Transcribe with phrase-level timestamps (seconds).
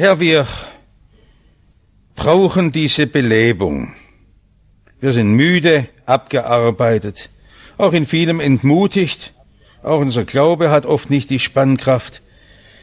[0.00, 0.46] Herr, wir
[2.14, 3.92] brauchen diese Belebung.
[4.98, 7.28] Wir sind müde, abgearbeitet,
[7.76, 9.34] auch in vielem entmutigt.
[9.82, 12.22] Auch unser Glaube hat oft nicht die Spannkraft.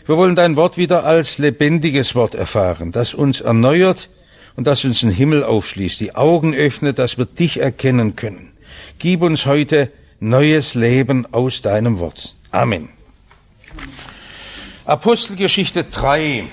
[0.05, 4.09] Wir wollen dein Wort wieder als lebendiges Wort erfahren, das uns erneuert
[4.55, 8.51] und das uns den Himmel aufschließt, die Augen öffnet, dass wir dich erkennen können.
[8.99, 12.35] Gib uns heute neues Leben aus deinem Wort.
[12.51, 12.89] Amen.
[14.85, 16.43] Apostelgeschichte 3.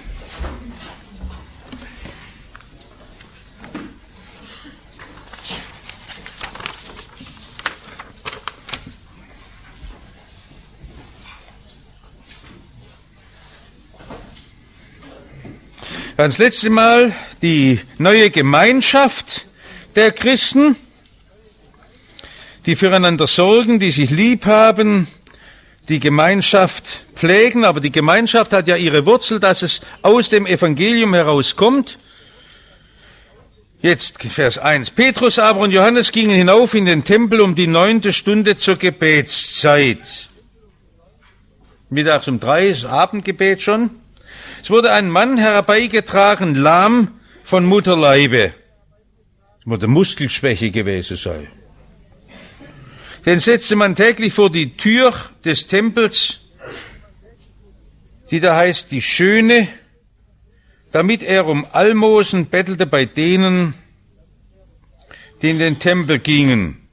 [16.16, 19.46] Das letzte Mal die neue Gemeinschaft
[19.96, 20.76] der Christen,
[22.66, 25.08] die füreinander sorgen, die sich lieb haben,
[25.88, 31.14] die Gemeinschaft pflegen, aber die Gemeinschaft hat ja ihre Wurzel, dass es aus dem Evangelium
[31.14, 31.98] herauskommt.
[33.82, 34.92] Jetzt Vers 1.
[34.92, 40.28] Petrus aber und Johannes gingen hinauf in den Tempel um die neunte Stunde zur Gebetszeit.
[41.90, 44.03] Mittags um drei ist Abendgebet schon.
[44.64, 48.54] Es wurde ein Mann herbeigetragen, lahm von Mutterleibe.
[49.60, 51.50] Es wurde Muskelschwäche gewesen sei.
[53.26, 55.12] Den setzte man täglich vor die Tür
[55.44, 56.40] des Tempels,
[58.30, 59.68] die da heißt die Schöne,
[60.92, 63.74] damit er um Almosen bettelte bei denen,
[65.42, 66.88] die in den Tempel gingen.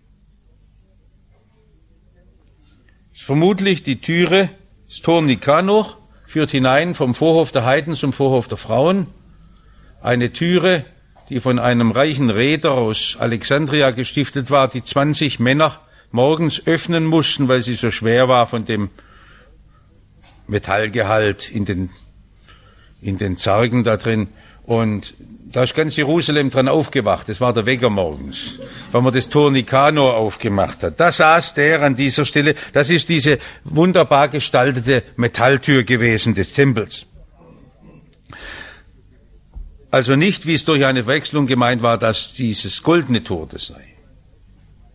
[3.11, 4.49] Das ist vermutlich die Türe,
[4.89, 6.00] das Tor Nikanor,
[6.31, 9.07] führt hinein vom Vorhof der Heiden zum Vorhof der Frauen.
[10.01, 10.85] Eine Türe,
[11.27, 17.49] die von einem reichen Reeder aus Alexandria gestiftet war, die 20 Männer morgens öffnen mussten,
[17.49, 18.91] weil sie so schwer war von dem
[20.47, 21.89] Metallgehalt in den,
[23.01, 24.29] in den Zargen da drin.
[24.63, 25.13] Und
[25.51, 27.27] da ist ganz Jerusalem dran aufgewacht.
[27.29, 28.59] Das war der Wecker morgens,
[28.91, 30.99] weil man das Tor Nikanor aufgemacht hat.
[30.99, 32.55] Da saß der an dieser Stelle.
[32.73, 37.05] Das ist diese wunderbar gestaltete Metalltür gewesen des Tempels.
[39.89, 43.90] Also nicht, wie es durch eine Wechslung gemeint war, dass dieses goldene Tor das sei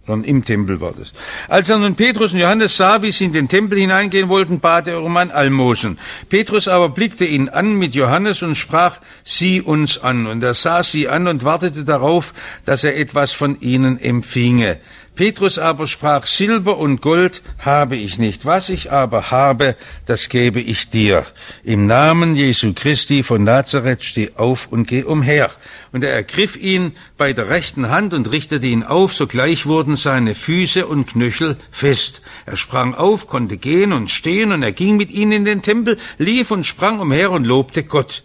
[0.07, 1.13] sondern im Tempel war das.
[1.49, 4.87] Als er nun Petrus und Johannes sah, wie sie in den Tempel hineingehen wollten, bat
[4.87, 5.99] er um ein Almosen.
[6.29, 10.27] Petrus aber blickte ihn an mit Johannes und sprach, sieh uns an.
[10.27, 12.35] Und er sah sie an und wartete darauf,
[12.65, 14.79] dass er etwas von ihnen empfinge.
[15.17, 20.61] Petrus aber sprach, Silber und Gold habe ich nicht, was ich aber habe, das gebe
[20.61, 21.25] ich dir.
[21.65, 25.51] Im Namen Jesu Christi von Nazareth steh auf und geh umher.
[25.91, 30.35] Und er ergriff ihn bei der rechten Hand und richtete ihn auf, sogleich wurden seine
[30.35, 32.21] Füße und Knöchel fest.
[32.45, 35.97] Er sprang auf, konnte gehen und stehen, und er ging mit ihnen in den Tempel,
[36.19, 38.23] lief und sprang umher und lobte Gott.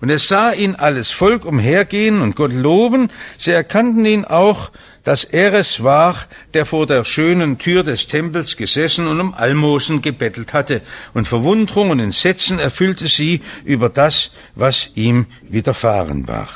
[0.00, 3.08] Und es sah ihn alles Volk umhergehen und Gott loben,
[3.38, 4.70] sie erkannten ihn auch,
[5.04, 6.16] dass er es war,
[6.54, 10.80] der vor der schönen Tür des Tempels gesessen und um Almosen gebettelt hatte,
[11.12, 16.48] und Verwunderung und Entsetzen erfüllte sie über das, was ihm widerfahren war.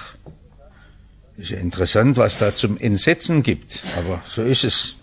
[1.37, 4.95] Ist ja interessant, was da zum Entsetzen gibt, aber so ist es.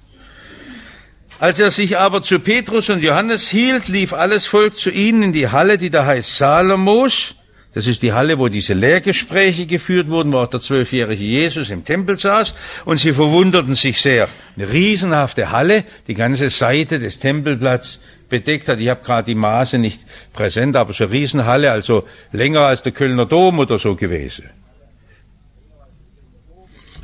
[1.39, 5.33] Als er sich aber zu Petrus und Johannes hielt, lief alles Volk zu ihnen in
[5.33, 7.35] die Halle, die da heißt Salomos,
[7.75, 11.83] das ist die Halle, wo diese Lehrgespräche geführt wurden, wo auch der zwölfjährige Jesus im
[11.83, 12.55] Tempel saß.
[12.85, 14.29] Und sie verwunderten sich sehr.
[14.55, 17.99] Eine riesenhafte Halle, die ganze Seite des Tempelplatz
[18.29, 18.79] bedeckt hat.
[18.79, 19.99] Ich habe gerade die Maße nicht
[20.31, 24.49] präsent, aber so eine Riesenhalle, also länger als der Kölner Dom oder so gewesen.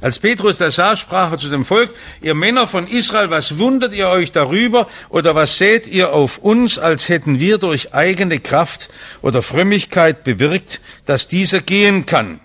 [0.02, 3.94] Als Petrus das sah, sprach er zu dem Volk, ihr Männer von Israel, was wundert
[3.94, 8.90] ihr euch darüber oder was seht ihr auf uns, als hätten wir durch eigene Kraft
[9.22, 12.40] oder Frömmigkeit bewirkt, dass dieser gehen kann?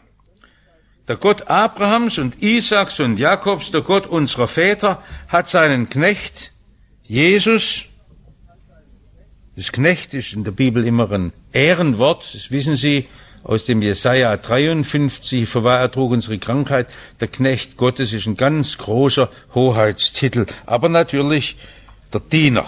[1.09, 6.53] Der Gott Abrahams und Isaaks und Jakobs, der Gott unserer Väter, hat seinen Knecht
[7.05, 7.84] Jesus,
[9.55, 13.09] das Knecht ist in der Bibel immer ein Ehrenwort, das wissen Sie,
[13.46, 16.88] aus dem Jesaja 53, verwahr er trug unsere Krankheit.
[17.20, 21.56] Der Knecht Gottes ist ein ganz großer Hoheitstitel, aber natürlich
[22.12, 22.66] der Diener.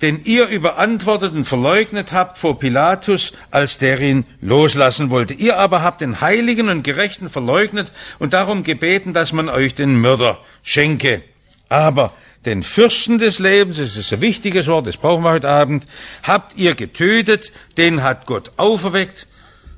[0.00, 5.34] Den ihr überantwortet und verleugnet habt vor Pilatus, als der ihn loslassen wollte.
[5.34, 7.90] Ihr aber habt den Heiligen und Gerechten verleugnet
[8.20, 11.22] und darum gebeten, dass man euch den Mörder schenke.
[11.68, 12.14] Aber
[12.46, 15.86] den Fürsten des Lebens, das ist ein wichtiges Wort, das brauchen wir heute Abend,
[16.22, 19.26] habt ihr getötet, den hat Gott auferweckt,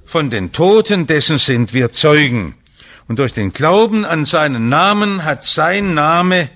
[0.04, 2.54] von den Toten, dessen sind wir Zeugen.
[3.08, 6.48] Und durch den Glauben an seinen Namen hat sein Name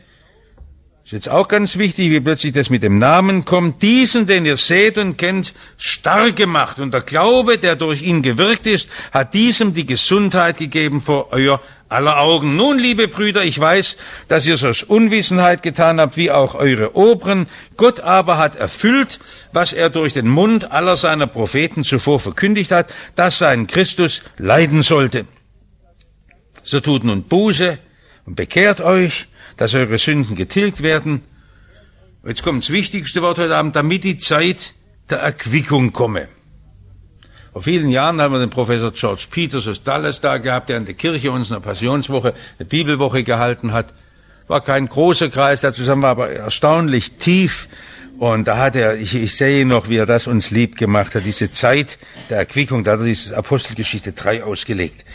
[1.07, 4.57] ist jetzt auch ganz wichtig, wie plötzlich das mit dem Namen kommt, diesen, den ihr
[4.57, 6.81] seht und kennt, stark gemacht.
[6.81, 11.63] Und der Glaube, der durch ihn gewirkt ist, hat diesem die Gesundheit gegeben vor euer
[11.89, 12.57] aller Augen.
[12.57, 13.97] Nun, liebe Brüder, ich weiß,
[14.29, 17.47] dass ihr es aus Unwissenheit getan habt, wie auch eure Oberen.
[17.77, 19.21] Gott aber hat erfüllt,
[19.53, 24.83] was er durch den Mund aller seiner Propheten zuvor verkündigt hat, dass sein Christus leiden
[24.83, 25.27] sollte.
[26.63, 27.79] So tut nun Buße
[28.25, 31.23] und bekehrt euch, dass eure Sünden getilgt werden.
[32.27, 34.75] Jetzt kommt das wichtigste Wort heute Abend, damit die Zeit
[35.09, 36.29] der Erquickung komme.
[37.57, 40.85] Vor vielen Jahren haben wir den Professor George Peters aus Dallas da gehabt, der in
[40.85, 43.95] der Kirche uns eine Passionswoche, eine Bibelwoche gehalten hat.
[44.47, 47.69] War kein großer Kreis da zusammen, war aber erstaunlich tief.
[48.19, 51.25] Und da hat er, ich, ich sehe noch, wie er das uns lieb gemacht hat,
[51.25, 51.97] diese Zeit
[52.29, 55.07] der Erquickung, da hat er diese Apostelgeschichte 3 ausgelegt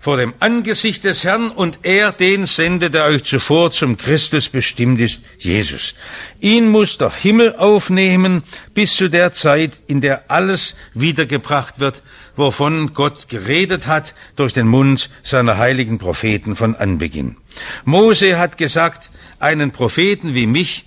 [0.00, 4.98] vor dem Angesicht des Herrn und er den sende, der euch zuvor zum Christus bestimmt
[4.98, 5.94] ist, Jesus.
[6.40, 8.42] Ihn muss der Himmel aufnehmen
[8.72, 12.02] bis zu der Zeit, in der alles wiedergebracht wird,
[12.34, 17.36] wovon Gott geredet hat durch den Mund seiner heiligen Propheten von Anbeginn.
[17.84, 20.86] Mose hat gesagt, einen Propheten wie mich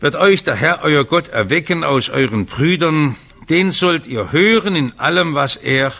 [0.00, 3.16] wird euch der Herr euer Gott erwecken aus euren Brüdern,
[3.50, 5.92] den sollt ihr hören in allem, was er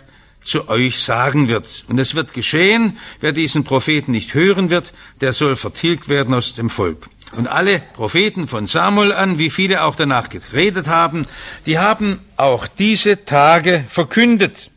[0.45, 1.85] zu euch sagen wird.
[1.89, 6.55] Und es wird geschehen, wer diesen Propheten nicht hören wird, der soll vertilgt werden aus
[6.55, 7.09] dem Volk.
[7.33, 11.27] Und alle Propheten von Samuel an, wie viele auch danach geredet haben,
[11.67, 14.71] die haben auch diese Tage verkündet.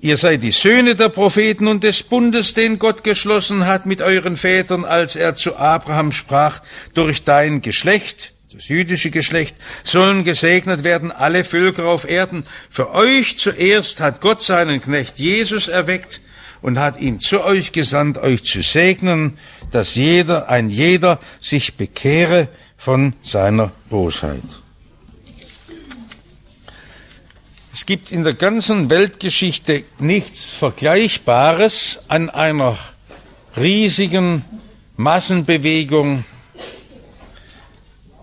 [0.00, 4.36] Ihr seid die Söhne der Propheten und des Bundes, den Gott geschlossen hat mit euren
[4.36, 6.60] Vätern, als er zu Abraham sprach,
[6.92, 12.44] durch dein Geschlecht das jüdische Geschlecht, sollen gesegnet werden alle Völker auf Erden.
[12.70, 16.20] Für euch zuerst hat Gott seinen Knecht Jesus erweckt
[16.60, 19.38] und hat ihn zu euch gesandt, euch zu segnen,
[19.70, 24.42] dass jeder, ein jeder sich bekehre von seiner Bosheit.
[27.72, 32.76] Es gibt in der ganzen Weltgeschichte nichts Vergleichbares an einer
[33.56, 34.44] riesigen
[34.96, 36.24] Massenbewegung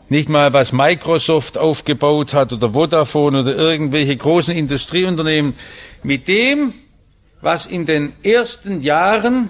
[0.09, 5.53] nicht mal, was Microsoft aufgebaut hat oder Vodafone oder irgendwelche großen Industrieunternehmen.
[6.03, 6.73] Mit dem,
[7.41, 9.49] was in den ersten Jahren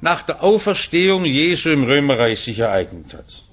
[0.00, 3.44] nach der Auferstehung Jesu im Römerreich sich ereignet hat.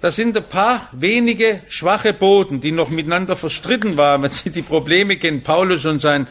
[0.00, 4.62] Das sind ein paar wenige schwache Boden, die noch miteinander verstritten waren, wenn Sie die
[4.62, 6.28] Probleme kennen, Paulus und sein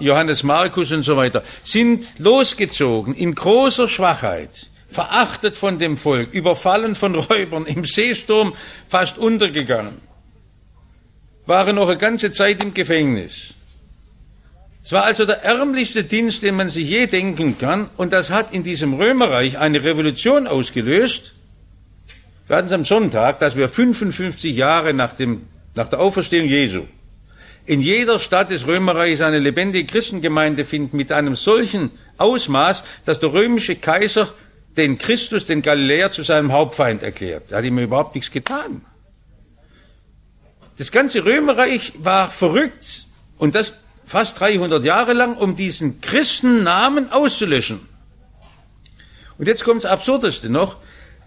[0.00, 6.94] Johannes Markus und so weiter, sind losgezogen in großer Schwachheit verachtet von dem Volk, überfallen
[6.94, 8.54] von Räubern, im Seesturm
[8.88, 9.98] fast untergegangen,
[11.46, 13.54] waren noch eine ganze Zeit im Gefängnis.
[14.82, 18.52] Es war also der ärmlichste Dienst, den man sich je denken kann, und das hat
[18.52, 21.32] in diesem Römerreich eine Revolution ausgelöst.
[22.46, 25.42] Wir hatten es am Sonntag, dass wir 55 Jahre nach, dem,
[25.74, 26.84] nach der Auferstehung Jesu
[27.66, 33.32] in jeder Stadt des Römerreichs eine lebendige Christengemeinde finden mit einem solchen Ausmaß, dass der
[33.32, 34.32] römische Kaiser
[34.76, 37.50] den Christus, den Galiläer, zu seinem Hauptfeind erklärt.
[37.50, 38.82] Er hat ihm überhaupt nichts getan.
[40.78, 43.06] Das ganze Römerreich war verrückt
[43.36, 43.74] und das
[44.04, 47.80] fast 300 Jahre lang, um diesen Christennamen auszulöschen.
[49.38, 50.78] Und jetzt kommt das Absurdeste noch.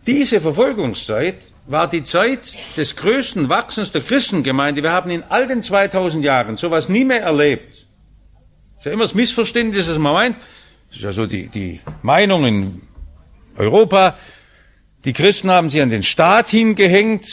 [0.05, 4.83] Diese Verfolgungszeit war die Zeit des größten Wachsens der Christengemeinde.
[4.83, 7.87] Wir haben in all den 2000 Jahren sowas nie mehr erlebt.
[8.75, 10.37] Das ist ja immer das Missverständnis, dass man meint,
[10.89, 12.81] das ist ja so die, die Meinungen
[13.57, 14.17] Europa.
[15.05, 17.25] Die Christen haben sich an den Staat hingehängt.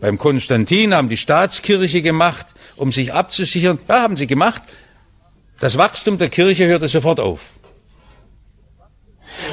[0.00, 3.78] Beim Konstantin haben die Staatskirche gemacht, um sich abzusichern.
[3.88, 4.62] Ja, haben sie gemacht.
[5.58, 7.54] Das Wachstum der Kirche hörte sofort auf.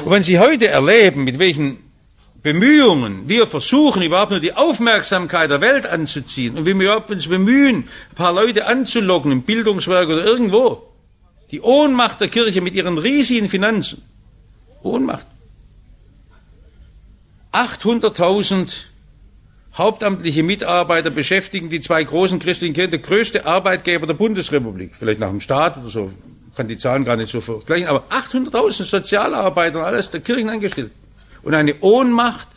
[0.04, 1.78] Und wenn Sie heute erleben, mit welchen
[2.42, 7.26] Bemühungen wir versuchen, überhaupt nur die Aufmerksamkeit der Welt anzuziehen und wie wir überhaupt uns
[7.26, 10.90] bemühen, ein paar Leute anzulocken im Bildungswerk oder irgendwo,
[11.50, 14.02] die Ohnmacht der Kirche mit ihren riesigen Finanzen,
[14.82, 15.26] Ohnmacht.
[17.54, 18.82] 800.000
[19.74, 25.30] hauptamtliche Mitarbeiter beschäftigen die zwei großen christlichen Kirchen, der größte Arbeitgeber der Bundesrepublik, vielleicht nach
[25.30, 26.12] dem Staat oder so,
[26.56, 30.90] kann die Zahlen gar nicht so vergleichen, aber 800.000 Sozialarbeiter und alles der Kirchen angestellt.
[31.42, 32.48] Und eine Ohnmacht,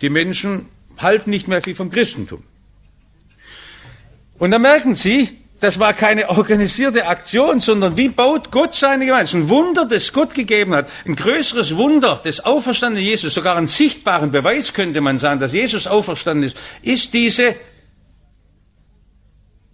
[0.00, 0.66] die Menschen
[0.98, 2.42] halten nicht mehr viel vom Christentum.
[4.38, 9.24] Und da merken Sie, das war keine organisierte Aktion, sondern wie baut Gott seine Gemeinde?
[9.24, 10.88] Das ist ein Wunder, das Gott gegeben hat.
[11.06, 15.86] Ein größeres Wunder des auferstandenen Jesus, sogar einen sichtbaren Beweis könnte man sagen, dass Jesus
[15.86, 17.56] auferstanden ist, ist diese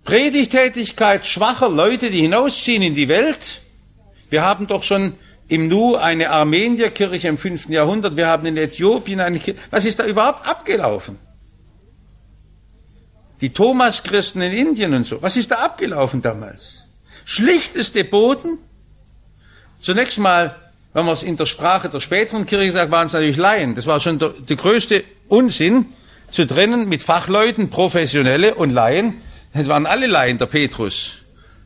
[0.04, 3.60] Predigtätigkeit schwacher Leute, die hinausziehen in die Welt.
[4.30, 5.14] Wir haben doch schon
[5.48, 7.68] im Nu eine Armenierkirche im 5.
[7.70, 9.60] Jahrhundert, wir haben in Äthiopien eine Kirche.
[9.70, 11.18] Was ist da überhaupt abgelaufen?
[13.42, 15.20] Die Thomas-Christen in Indien und so.
[15.20, 16.84] Was ist da abgelaufen damals?
[17.26, 18.58] Schlichteste Boden.
[19.80, 20.56] Zunächst mal,
[20.94, 23.74] wenn man es in der Sprache der späteren Kirche sagt, waren es natürlich Laien.
[23.74, 25.86] Das war schon der, der größte Unsinn,
[26.30, 29.20] zu trennen mit Fachleuten, Professionelle und Laien.
[29.52, 31.18] Das waren alle Laien, der Petrus,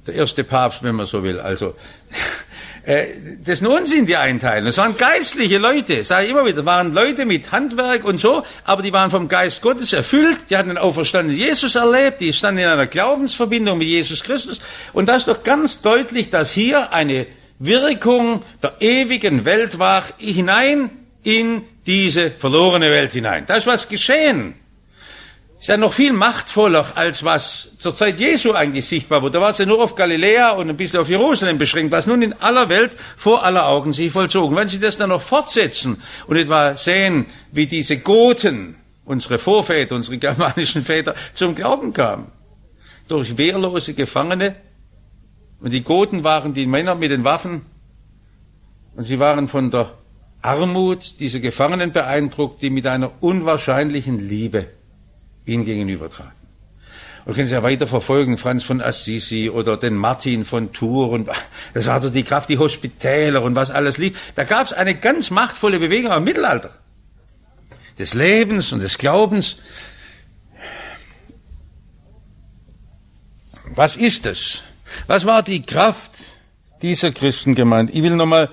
[0.07, 1.39] der erste Papst, wenn man so will.
[1.39, 1.75] Also,
[2.87, 4.65] das ist ein Unsinn, die einteilen.
[4.65, 8.83] Das waren geistliche Leute, sage ich immer wieder, waren Leute mit Handwerk und so, aber
[8.83, 12.69] die waren vom Geist Gottes erfüllt, die hatten den auferstandenen Jesus erlebt, die standen in
[12.69, 14.61] einer Glaubensverbindung mit Jesus Christus.
[14.93, 17.27] Und da ist doch ganz deutlich, dass hier eine
[17.59, 20.91] Wirkung der ewigen Welt war, hinein
[21.25, 23.47] in diese verlorene Welt hinein.
[23.49, 24.55] Da ist was geschehen
[25.67, 29.33] ist ja noch viel machtvoller, als was zur Zeit Jesu eigentlich sichtbar wurde.
[29.33, 32.23] Da war es ja nur auf Galiläa und ein bisschen auf Jerusalem beschränkt, was nun
[32.23, 34.57] in aller Welt vor aller Augen sich vollzogen.
[34.57, 40.19] Wenn Sie das dann noch fortsetzen und etwa sehen, wie diese Goten, unsere Vorväter, unsere
[40.19, 42.31] germanischen Väter, zum Glauben kamen,
[43.09, 44.55] durch wehrlose Gefangene,
[45.59, 47.63] und die Goten waren die Männer mit den Waffen,
[48.95, 49.91] und sie waren von der
[50.43, 54.69] Armut dieser Gefangenen beeindruckt, die mit einer unwahrscheinlichen Liebe
[55.47, 56.33] ihnen gegenübertragen.
[57.27, 61.29] Und können Sie ja weiter verfolgen, Franz von Assisi oder den Martin von Tours und
[61.75, 64.33] das war doch die Kraft, die Hospitäler und was alles lief.
[64.37, 66.71] Da gab es eine ganz machtvolle Bewegung im Mittelalter.
[67.99, 69.57] Des Lebens und des Glaubens.
[73.75, 74.63] Was ist es?
[75.09, 76.13] Was war die Kraft
[76.81, 77.93] dieser Christengemeinde?
[77.93, 78.51] Ich will nochmal,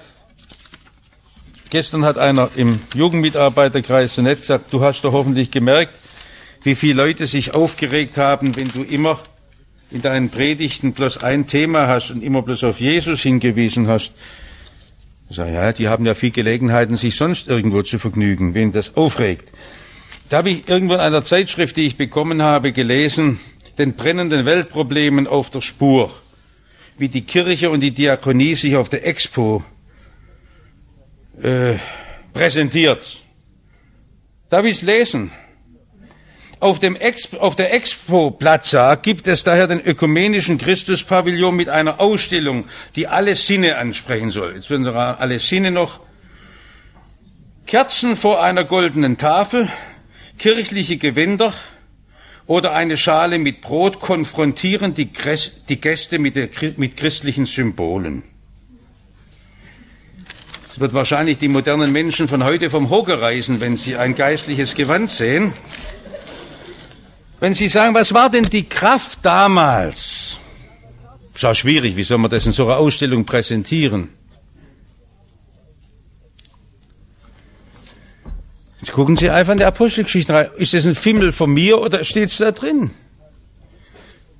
[1.69, 5.93] gestern hat einer im Jugendmitarbeiterkreis so nett gesagt, du hast doch hoffentlich gemerkt,
[6.63, 9.19] wie viele Leute sich aufgeregt haben, wenn du immer
[9.91, 14.11] in deinen Predigten bloß ein Thema hast und immer bloß auf Jesus hingewiesen hast.
[15.29, 18.95] Ich sage, ja, die haben ja viel Gelegenheiten, sich sonst irgendwo zu vergnügen, wen das
[18.95, 19.49] aufregt.
[20.29, 23.39] Da habe ich irgendwo in einer Zeitschrift, die ich bekommen habe, gelesen,
[23.77, 26.11] den brennenden Weltproblemen auf der Spur,
[26.97, 29.63] wie die Kirche und die Diakonie sich auf der Expo
[31.41, 31.75] äh,
[32.33, 33.21] präsentiert.
[34.49, 35.31] Darf ich es lesen?
[36.63, 41.99] Auf, dem Expo, auf der Expo Plaza gibt es daher den ökumenischen Christuspavillon mit einer
[41.99, 44.55] Ausstellung, die alle Sinne ansprechen soll.
[44.55, 45.99] Jetzt werden alle Sinne noch
[47.65, 49.67] Kerzen vor einer goldenen Tafel,
[50.39, 51.53] kirchliche Gewänder
[52.47, 55.09] oder eine Schale mit Brot konfrontieren die,
[55.67, 58.23] die Gäste mit, der, mit christlichen Symbolen.
[60.69, 64.75] Es wird wahrscheinlich die modernen Menschen von heute vom Hocker reißen, wenn sie ein geistliches
[64.75, 65.51] Gewand sehen.
[67.43, 70.39] Wenn Sie sagen, was war denn die Kraft damals?
[71.35, 74.07] Ist auch schwierig, wie soll man das in so einer Ausstellung präsentieren?
[78.79, 80.47] Jetzt gucken Sie einfach in die Apostelgeschichte rein.
[80.55, 82.91] Ist das ein Fimmel von mir oder steht es da drin?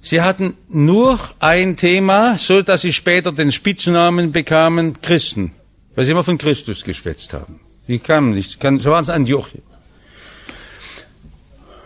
[0.02, 5.52] Sie hatten nur ein Thema, so dass sie später den Spitznamen bekamen Christen,
[5.96, 7.60] weil sie immer von Christus geschwätzt haben.
[7.86, 9.73] Sie kamen nicht, so waren es Antiochien.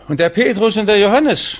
[0.08, 1.58] Und der Petrus und der Johannes,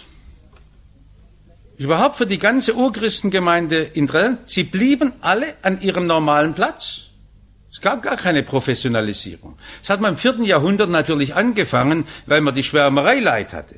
[1.77, 7.03] überhaupt für die ganze Urchristengemeinde interessant, sie blieben alle an ihrem normalen Platz.
[7.71, 9.57] Es gab gar keine Professionalisierung.
[9.83, 13.77] Es hat man im vierten Jahrhundert natürlich angefangen, weil man die Schwärmerei leid hatte.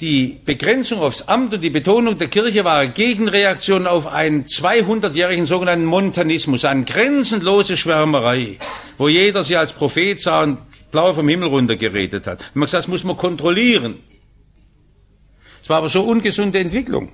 [0.00, 5.46] Die Begrenzung aufs Amt und die Betonung der Kirche war eine Gegenreaktion auf einen 200-jährigen
[5.46, 8.58] sogenannten Montanismus, eine grenzenlose Schwärmerei,
[8.98, 10.58] wo jeder sie als Prophet sah und
[10.94, 12.52] blau vom Himmel runter geredet hat.
[12.54, 13.96] Man gesagt, das muss man kontrollieren.
[15.60, 17.10] Es war aber so ungesunde Entwicklung.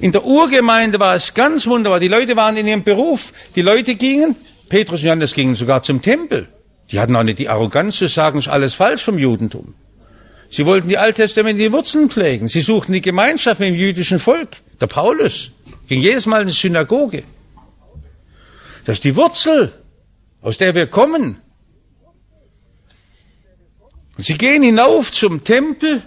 [0.00, 2.00] In der Urgemeinde war es ganz wunderbar.
[2.00, 3.34] Die Leute waren in ihrem Beruf.
[3.54, 4.34] Die Leute gingen,
[4.70, 6.48] Petrus und Johannes gingen sogar zum Tempel.
[6.90, 9.74] Die hatten auch nicht die Arroganz zu sagen, es ist alles falsch vom Judentum.
[10.48, 12.48] Sie wollten die alttestamentlichen Wurzeln pflegen.
[12.48, 14.56] Sie suchten die Gemeinschaft mit dem jüdischen Volk.
[14.80, 15.50] Der Paulus
[15.86, 17.24] ging jedes Mal in die Synagoge.
[18.86, 19.70] Das ist die Wurzel,
[20.40, 21.41] aus der wir kommen.
[24.18, 26.02] Sie gehen hinauf zum Tempel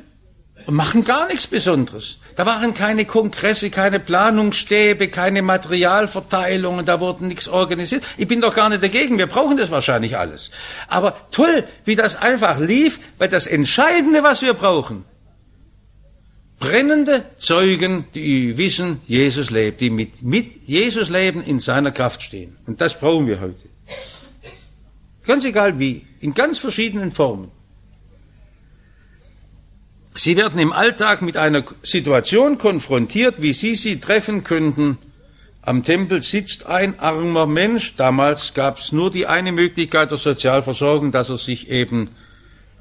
[0.65, 2.19] und machen gar nichts Besonderes.
[2.35, 8.03] Da waren keine Kongresse, keine Planungsstäbe, keine Materialverteilungen, da wurde nichts organisiert.
[8.17, 10.51] Ich bin doch gar nicht dagegen, wir brauchen das wahrscheinlich alles.
[10.87, 15.05] Aber toll, wie das einfach lief, weil das Entscheidende, was wir brauchen,
[16.59, 22.57] brennende Zeugen, die wissen, Jesus lebt, die mit, mit Jesus leben, in seiner Kraft stehen.
[22.65, 23.69] Und das brauchen wir heute.
[25.25, 27.51] Ganz egal wie, in ganz verschiedenen Formen.
[30.15, 34.97] Sie werden im Alltag mit einer Situation konfrontiert, wie Sie sie treffen könnten
[35.65, 37.95] Am Tempel sitzt ein armer Mensch.
[37.95, 42.09] Damals gab es nur die eine Möglichkeit der Sozialversorgung, dass er sich eben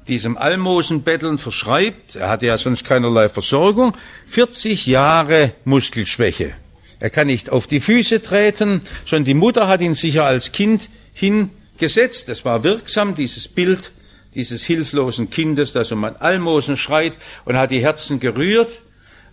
[0.07, 2.15] diesem Almosenbetteln verschreibt.
[2.15, 3.97] Er hatte ja sonst keinerlei Versorgung.
[4.27, 6.51] 40 Jahre Muskelschwäche.
[6.99, 8.81] Er kann nicht auf die Füße treten.
[9.05, 12.29] Schon die Mutter hat ihn sicher als Kind hingesetzt.
[12.29, 13.91] Das war wirksam, dieses Bild
[14.35, 17.13] dieses hilflosen Kindes, das um ein Almosen schreit
[17.45, 18.81] und hat die Herzen gerührt.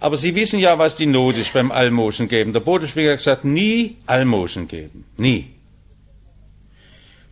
[0.01, 2.53] Aber Sie wissen ja, was die Not ist beim Almosen geben.
[2.53, 5.05] Der Bodenspieler hat gesagt, nie Almosen geben.
[5.17, 5.51] Nie.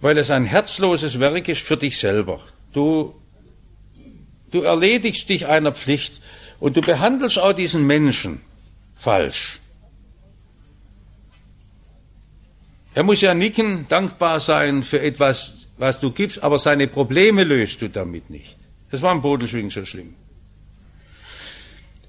[0.01, 2.41] Weil es ein herzloses Werk ist für dich selber.
[2.73, 3.15] Du,
[4.51, 6.21] du erledigst dich einer Pflicht
[6.61, 8.41] und du behandelst auch diesen Menschen
[8.97, 9.61] falsch.
[12.95, 17.81] Er muss ja nicken, dankbar sein für etwas, was du gibst, aber seine Probleme löst
[17.81, 18.57] du damit nicht.
[18.91, 20.15] Das war im Bodelschwingen so schlimm.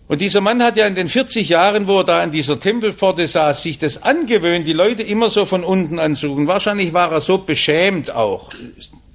[0.10, 3.30] Und dieser Mann hat ja in den 40 Jahren, wo er da an dieser Tempelpforte
[3.30, 6.48] saß, sich das angewöhnt, die Leute immer so von unten anzugucken.
[6.48, 8.52] Wahrscheinlich war er so beschämt auch,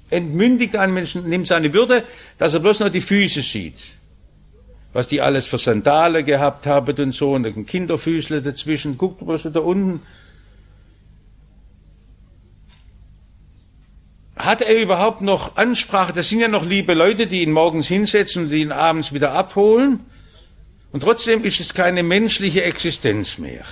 [0.08, 2.02] entmündigt einen Menschen, nimmt seine Würde,
[2.38, 3.78] dass er bloß noch die Füße sieht.
[4.94, 9.48] Was die alles für Sandale gehabt haben und so, und ein Kinderfüßle dazwischen, guckt bloß
[9.52, 10.00] da unten.
[14.36, 16.12] Hat er überhaupt noch Ansprache?
[16.12, 20.00] Das sind ja noch liebe Leute, die ihn morgens hinsetzen und ihn abends wieder abholen.
[20.92, 23.64] Und trotzdem ist es keine menschliche Existenz mehr.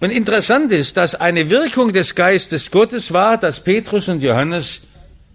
[0.00, 4.80] Und interessant ist, dass eine Wirkung des Geistes Gottes war, dass Petrus und Johannes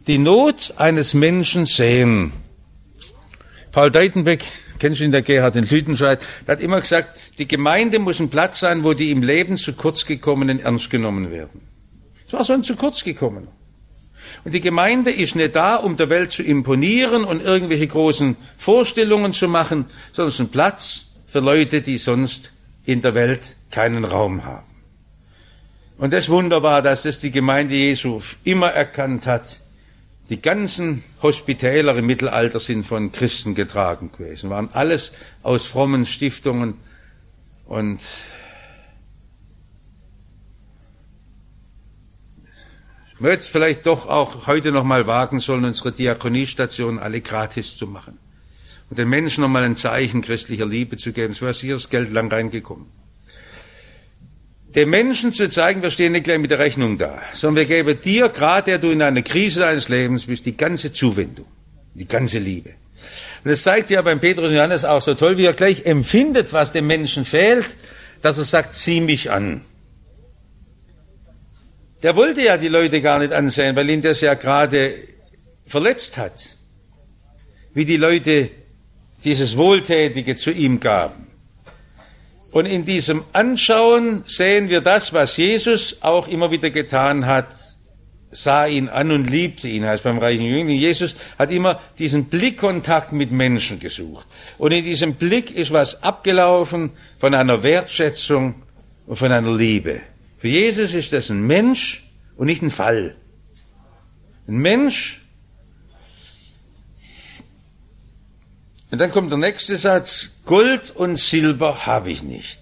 [0.07, 2.33] die Not eines Menschen sehen.
[3.71, 4.43] Paul Deitenbeck,
[4.79, 8.29] kennst du ihn, der Gerhard in Lüdenscheid, der hat immer gesagt, die Gemeinde muss ein
[8.29, 11.61] Platz sein, wo die im Leben zu kurz gekommenen ernst genommen werden.
[12.25, 13.51] Es war so ein zu kurz gekommener.
[14.43, 19.33] Und die Gemeinde ist nicht da, um der Welt zu imponieren und irgendwelche großen Vorstellungen
[19.33, 22.51] zu machen, sondern es ist ein Platz für Leute, die sonst
[22.85, 24.65] in der Welt keinen Raum haben.
[25.97, 29.59] Und das ist wunderbar, dass das die Gemeinde Jesu immer erkannt hat.
[30.29, 35.11] Die ganzen Hospitäler im Mittelalter sind von Christen getragen gewesen, waren alles
[35.43, 36.75] aus frommen Stiftungen
[37.65, 37.99] und
[43.21, 48.17] Hätten vielleicht doch auch heute noch mal wagen sollen, unsere Diakoniestationen alle gratis zu machen.
[48.89, 51.33] Und den Menschen noch mal ein Zeichen christlicher Liebe zu geben.
[51.33, 52.87] Es wäre sicher das Geld lang reingekommen.
[54.75, 57.99] Den Menschen zu zeigen, wir stehen nicht gleich mit der Rechnung da, sondern wir geben
[58.01, 61.47] dir, gerade der du in einer Krise deines Lebens bist, die ganze Zuwendung,
[61.95, 62.69] die ganze Liebe.
[63.43, 66.53] Und das zeigt ja beim Petrus und Johannes auch so toll, wie er gleich empfindet,
[66.53, 67.65] was dem Menschen fehlt,
[68.21, 69.61] dass er sagt, sieh mich an.
[72.01, 74.95] Der wollte ja die Leute gar nicht ansehen, weil ihn das ja gerade
[75.65, 76.57] verletzt hat.
[77.73, 78.49] Wie die Leute
[79.23, 81.27] dieses Wohltätige zu ihm gaben.
[82.51, 87.47] Und in diesem Anschauen sehen wir das, was Jesus auch immer wieder getan hat,
[88.31, 90.77] sah ihn an und liebte ihn, heißt beim reichen Jüngling.
[90.77, 94.27] Jesus hat immer diesen Blickkontakt mit Menschen gesucht.
[94.57, 98.55] Und in diesem Blick ist was abgelaufen von einer Wertschätzung
[99.05, 100.01] und von einer Liebe.
[100.39, 102.05] Für Jesus ist das ein Mensch
[102.37, 103.15] und nicht ein Fall.
[104.47, 105.19] Ein Mensch.
[108.89, 112.57] Und dann kommt der nächste Satz, Gold und Silber habe ich nicht.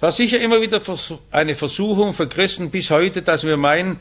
[0.00, 0.82] War sicher immer wieder
[1.30, 4.00] eine Versuchung für Christen bis heute, dass wir meinen,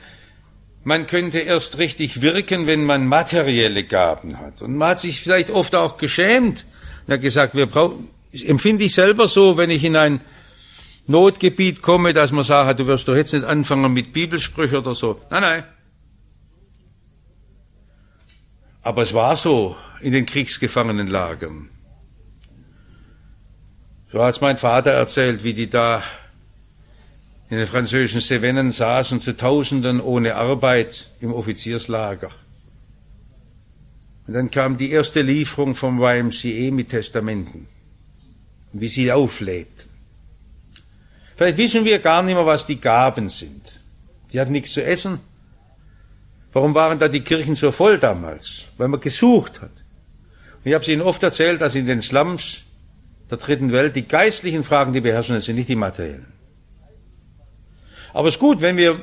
[0.84, 4.63] man könnte erst richtig wirken, wenn man materielle Gaben hat.
[4.63, 6.65] Und man hat sich vielleicht oft auch geschämt.
[7.08, 10.21] Er hat gesagt, wir brauchen, empfinde ich selber so, wenn ich in ein
[11.06, 15.20] Notgebiet komme, dass man sagt, du wirst doch jetzt nicht anfangen mit Bibelsprüchen oder so.
[15.30, 15.63] Nein, nein.
[18.82, 21.70] Aber es war so in den Kriegsgefangenenlagern.
[24.12, 26.04] So hat mein Vater erzählt, wie die da
[27.50, 32.30] in den französischen Cevennen saßen, zu Tausenden ohne Arbeit im Offizierslager.
[34.28, 37.68] Und dann kam die erste Lieferung vom YMCA mit Testamenten,
[38.72, 39.92] wie sie auflebten.
[41.36, 43.80] Vielleicht wissen wir gar nicht mehr, was die Gaben sind.
[44.32, 45.19] Die hatten nichts zu essen.
[46.52, 48.65] Warum waren da die Kirchen so voll damals?
[48.78, 49.72] Weil man gesucht hat.
[49.72, 52.62] Und ich habe Ihnen oft erzählt, dass in den Slums
[53.30, 56.32] der dritten Welt die geistlichen Fragen, die beherrschen, sind nicht die materiellen.
[58.13, 59.02] Aber es ist gut, wenn wir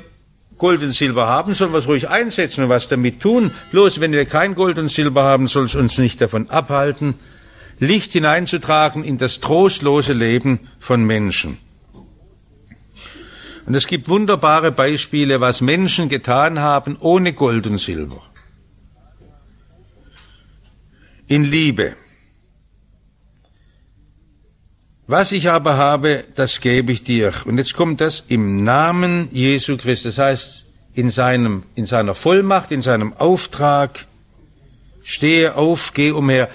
[0.56, 3.50] Gold und Silber haben, sollen wir es ruhig einsetzen und was damit tun.
[3.72, 7.14] Bloß wenn wir kein Gold und Silber haben, soll es uns nicht davon abhalten,
[7.80, 11.58] Licht hineinzutragen in das trostlose Leben von Menschen.
[13.70, 18.20] Und es gibt wunderbare Beispiele, was Menschen getan haben ohne Gold und Silber.
[21.28, 21.94] In Liebe.
[25.06, 27.32] Was ich aber habe, das gebe ich dir.
[27.44, 30.08] Und jetzt kommt das im Namen Jesu Christi.
[30.08, 34.04] Das heißt, in seinem, in seiner Vollmacht, in seinem Auftrag,
[35.04, 36.48] stehe auf, geh umher.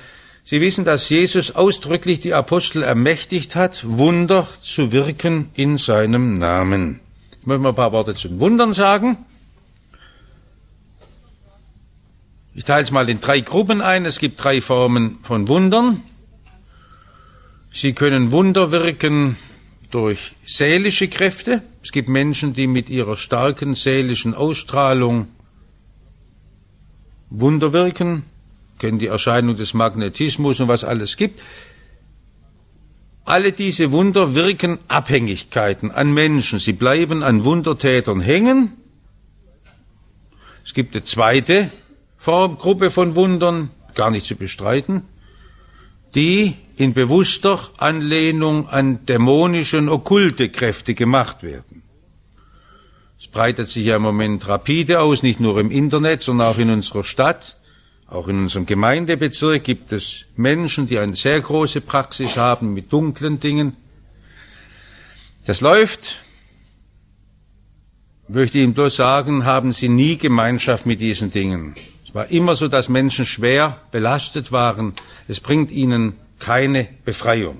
[0.43, 6.99] Sie wissen, dass Jesus ausdrücklich die Apostel ermächtigt hat, Wunder zu wirken in seinem Namen.
[7.45, 9.17] Möchte mal ein paar Worte zu den Wundern sagen.
[12.55, 14.05] Ich teile es mal in drei Gruppen ein.
[14.05, 16.01] Es gibt drei Formen von Wundern.
[17.71, 19.37] Sie können Wunder wirken
[19.91, 21.61] durch seelische Kräfte.
[21.83, 25.27] Es gibt Menschen, die mit ihrer starken seelischen Ausstrahlung
[27.29, 28.23] Wunder wirken,
[28.79, 31.41] kennen die Erscheinung des Magnetismus und was alles gibt.
[33.25, 36.59] Alle diese Wunder wirken Abhängigkeiten an Menschen.
[36.59, 38.73] Sie bleiben an Wundertätern hängen.
[40.63, 41.71] Es gibt eine zweite
[42.17, 45.03] Formgruppe von Wundern, gar nicht zu bestreiten
[46.15, 51.83] die in bewusster Anlehnung an dämonische und okkulte Kräfte gemacht werden.
[53.19, 56.69] Es breitet sich ja im Moment rapide aus, nicht nur im Internet, sondern auch in
[56.69, 57.57] unserer Stadt.
[58.07, 63.39] Auch in unserem Gemeindebezirk gibt es Menschen, die eine sehr große Praxis haben mit dunklen
[63.39, 63.75] Dingen.
[65.45, 66.21] Das läuft.
[68.27, 71.75] Ich möchte Ihnen bloß sagen, haben Sie nie Gemeinschaft mit diesen Dingen
[72.15, 74.93] war immer so, dass Menschen schwer belastet waren.
[75.27, 77.59] Es bringt ihnen keine Befreiung.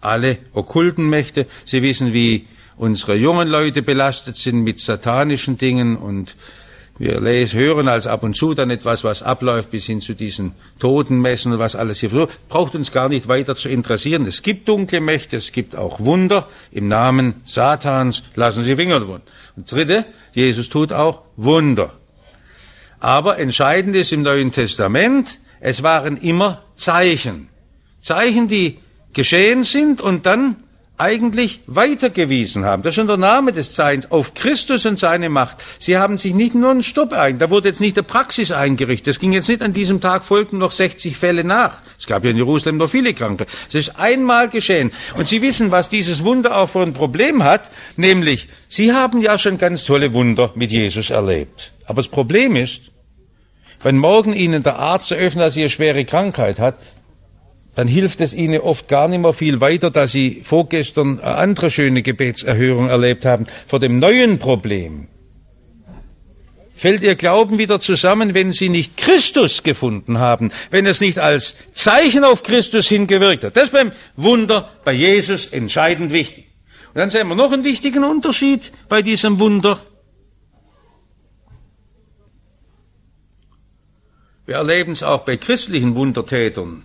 [0.00, 2.46] Alle okkulten Mächte, sie wissen, wie
[2.78, 6.34] unsere jungen Leute belastet sind mit satanischen Dingen und
[6.96, 10.52] wir lesen, hören als ab und zu dann etwas, was abläuft, bis hin zu diesen
[10.78, 12.28] Totenmessen und was alles hier so.
[12.48, 14.26] Braucht uns gar nicht weiter zu interessieren.
[14.26, 18.22] Es gibt dunkle Mächte, es gibt auch Wunder im Namen Satans.
[18.36, 19.22] Lassen Sie Finger davon.
[19.56, 21.94] Und dritte, Jesus tut auch Wunder.
[23.00, 27.48] Aber entscheidend ist im Neuen Testament, es waren immer Zeichen.
[28.00, 28.78] Zeichen, die
[29.12, 30.56] geschehen sind und dann
[30.96, 32.82] eigentlich weitergewiesen haben.
[32.82, 35.56] Das ist schon der Name des Zeichens, auf Christus und seine Macht.
[35.80, 39.08] Sie haben sich nicht nur einen Stopp ein, da wurde jetzt nicht eine Praxis eingerichtet.
[39.08, 41.82] Es ging jetzt nicht an diesem Tag folgten noch 60 Fälle nach.
[41.98, 43.46] Es gab ja in Jerusalem noch viele Kranke.
[43.68, 44.92] Es ist einmal geschehen.
[45.16, 49.36] Und Sie wissen, was dieses Wunder auch für ein Problem hat, nämlich, Sie haben ja
[49.36, 51.72] schon ganz tolle Wunder mit Jesus erlebt.
[51.86, 52.82] Aber das Problem ist,
[53.82, 56.76] wenn morgen Ihnen der Arzt eröffnet, dass Sie eine schwere Krankheit hat,
[57.74, 61.70] dann hilft es Ihnen oft gar nicht mehr viel weiter, dass Sie vorgestern eine andere
[61.70, 63.46] schöne Gebetserhörung erlebt haben.
[63.66, 65.08] Vor dem neuen Problem
[66.76, 71.56] fällt Ihr Glauben wieder zusammen, wenn Sie nicht Christus gefunden haben, wenn es nicht als
[71.72, 73.56] Zeichen auf Christus hingewirkt hat.
[73.56, 76.46] Das ist beim Wunder bei Jesus entscheidend wichtig.
[76.92, 79.80] Und dann sehen wir noch einen wichtigen Unterschied bei diesem Wunder.
[84.46, 86.84] Wir erleben es auch bei christlichen Wundertätern.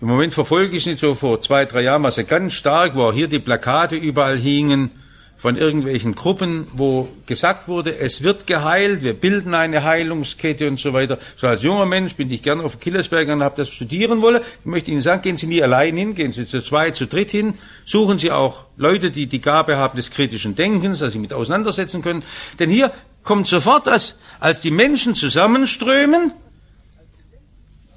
[0.00, 3.12] Im Moment verfolge ich es nicht so vor zwei, drei Jahren, also ganz stark, auch
[3.12, 4.90] hier die Plakate überall hingen
[5.36, 10.94] von irgendwelchen Gruppen, wo gesagt wurde, es wird geheilt, wir bilden eine Heilungskette und so
[10.94, 11.18] weiter.
[11.36, 14.40] So als junger Mensch bin ich gerne auf Killersberg und habe das studieren wollen.
[14.60, 17.30] Ich möchte Ihnen sagen, gehen Sie nie allein hin, gehen Sie zu zweit, zu dritt
[17.30, 21.34] hin, suchen Sie auch Leute, die die Gabe haben des kritischen Denkens, dass Sie mit
[21.34, 22.22] auseinandersetzen können.
[22.58, 22.90] Denn hier
[23.22, 26.32] kommt sofort, als, als die Menschen zusammenströmen,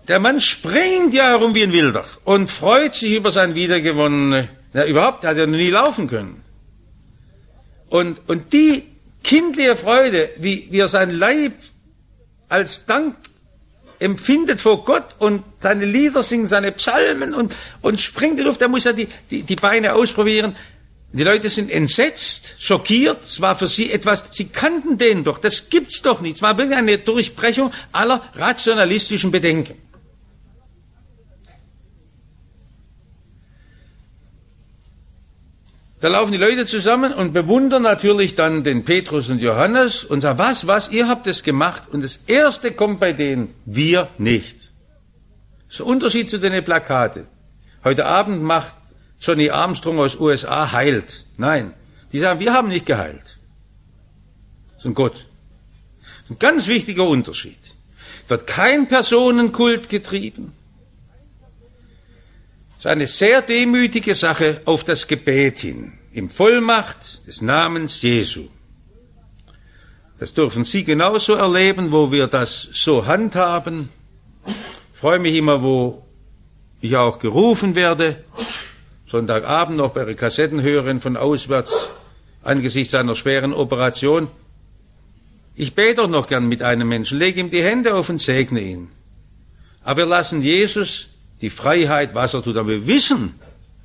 [0.08, 4.86] der Mann springt ja herum wie ein Wilder und freut sich über sein wiedergewonnene, na,
[4.86, 6.44] überhaupt hat er noch nie laufen können.
[7.90, 8.84] Und, und die
[9.24, 11.54] kindliche Freude, wie, wie er sein Leib
[12.50, 13.16] als Dank
[14.00, 18.62] empfindet vor Gott und seine Lieder singen, seine Psalmen und, und springt in die Luft,
[18.62, 20.56] er muss ja die, die, die Beine ausprobieren.
[21.14, 23.24] Die Leute sind entsetzt, schockiert.
[23.24, 26.38] Es war für sie etwas, sie kannten den doch, das gibt's doch nicht.
[26.38, 29.78] Es war wirklich eine Durchbrechung aller rationalistischen Bedenken.
[36.04, 40.38] Da laufen die Leute zusammen und bewundern natürlich dann den Petrus und Johannes und sagen,
[40.38, 41.84] was, was, ihr habt es gemacht.
[41.94, 44.56] Und das Erste kommt bei denen, wir nicht.
[44.58, 47.26] Das ist der Unterschied zu den Plakate.
[47.86, 48.74] Heute Abend macht
[49.22, 51.24] Johnny Armstrong aus USA heilt.
[51.38, 51.74] Nein,
[52.12, 53.38] die sagen, wir haben nicht geheilt.
[54.74, 55.26] Das ist ein Gott.
[56.30, 57.60] Ein ganz wichtiger Unterschied.
[58.28, 60.52] Wird kein Personenkult getrieben.
[62.84, 68.50] Ist eine sehr demütige Sache auf das Gebet hin, im Vollmacht des Namens Jesu.
[70.20, 73.88] Das dürfen Sie genauso erleben, wo wir das so handhaben.
[74.46, 76.06] Ich freue mich immer, wo
[76.82, 78.22] ich auch gerufen werde,
[79.08, 81.88] Sonntagabend noch bei ihrer Kassettenhörerin von auswärts
[82.42, 84.28] angesichts einer schweren Operation.
[85.56, 88.60] Ich bete doch noch gern mit einem Menschen, lege ihm die Hände auf und segne
[88.60, 88.90] ihn.
[89.86, 91.13] Aber wir lassen Jesus
[91.44, 92.56] die Freiheit, was er tut.
[92.56, 93.36] Aber wir wissen,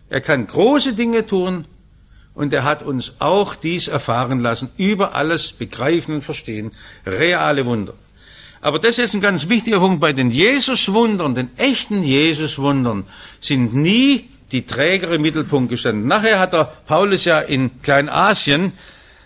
[0.09, 1.66] er kann große Dinge tun
[2.33, 6.71] und er hat uns auch dies erfahren lassen, über alles begreifen und verstehen,
[7.05, 7.94] reale Wunder.
[8.61, 10.01] Aber das ist ein ganz wichtiger Punkt.
[10.01, 13.07] Bei den Jesus-Wundern, den echten Jesus-Wundern,
[13.40, 16.07] sind nie die Träger im Mittelpunkt gestanden.
[16.07, 18.73] Nachher hat der Paulus ja in Kleinasien,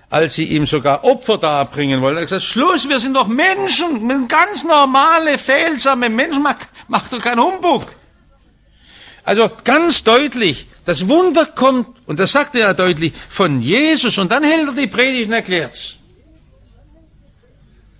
[0.09, 4.29] als sie ihm sogar Opfer darbringen wollten, gesagt, Schluss, wir sind doch Menschen, wir sind
[4.31, 6.57] ganz normale, fehlsame Menschen, mach,
[6.89, 7.85] mach doch keinen Humbug.
[9.25, 14.33] Also ganz deutlich, das Wunder kommt, und das sagt er ja deutlich, von Jesus, und
[14.33, 15.97] dann hält er die Predigt und erklärt's.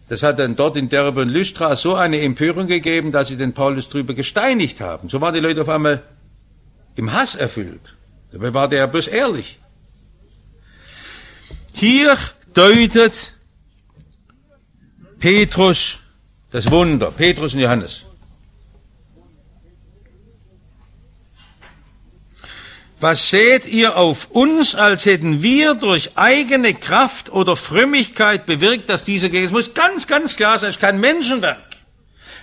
[0.09, 3.55] Das hat dann dort in Derbe und Lystra so eine Empörung gegeben, dass sie den
[3.55, 5.09] Paulus drüber gesteinigt haben.
[5.09, 6.03] So waren die Leute auf einmal
[6.97, 7.81] im Hass erfüllt.
[8.31, 9.59] Dabei war der ja bloß ehrlich.
[11.73, 12.17] Hier
[12.53, 13.33] deutet
[15.19, 15.99] Petrus
[16.51, 18.03] das Wunder, Petrus und Johannes.
[23.03, 29.03] Was seht ihr auf uns, als hätten wir durch eigene Kraft oder Frömmigkeit bewirkt, dass
[29.03, 29.45] dieser geht?
[29.45, 31.59] Es muss ganz, ganz klar sein, es ist kein Menschenwerk.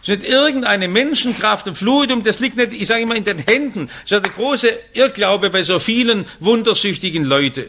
[0.04, 3.38] Es ist nicht irgendeine Menschenkraft und Fluidum, das liegt nicht, ich sage immer, in den
[3.40, 3.88] Händen.
[3.88, 7.68] Das ist ja der große Irrglaube bei so vielen wundersüchtigen Leuten.